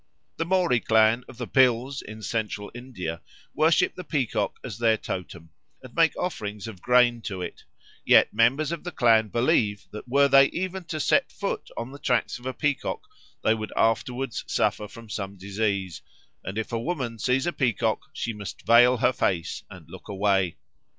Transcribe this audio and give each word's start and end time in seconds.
The 0.37 0.45
Mori 0.45 0.79
clan 0.79 1.23
of 1.27 1.37
the 1.37 1.45
Bhils 1.45 2.01
in 2.01 2.23
Central 2.23 2.71
India 2.73 3.21
worship 3.53 3.93
the 3.93 4.03
peacock 4.03 4.59
as 4.63 4.79
their 4.79 4.97
totem 4.97 5.51
and 5.83 5.93
make 5.93 6.17
offerings 6.17 6.67
of 6.67 6.81
grain 6.81 7.21
to 7.21 7.43
it; 7.43 7.65
yet 8.03 8.33
members 8.33 8.71
of 8.71 8.83
the 8.83 8.91
clan 8.91 9.27
believe 9.27 9.85
that 9.91 10.07
were 10.07 10.27
they 10.27 10.45
even 10.45 10.85
to 10.85 10.99
set 10.99 11.31
foot 11.31 11.69
on 11.77 11.91
the 11.91 11.99
tracks 11.99 12.39
of 12.39 12.47
a 12.47 12.53
peacock 12.55 13.07
they 13.43 13.53
would 13.53 13.71
afterwards 13.77 14.43
suffer 14.47 14.87
from 14.87 15.07
some 15.07 15.35
disease, 15.37 16.01
and 16.43 16.57
if 16.57 16.71
a 16.71 16.79
woman 16.81 17.19
sees 17.19 17.45
a 17.45 17.53
peacock 17.53 17.99
she 18.11 18.33
must 18.33 18.65
veil 18.65 18.97
her 18.97 19.13
face 19.13 19.63
and 19.69 19.87
look 19.87 20.07
away. 20.09 20.57